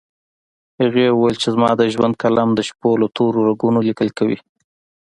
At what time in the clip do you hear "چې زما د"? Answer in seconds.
1.41-1.81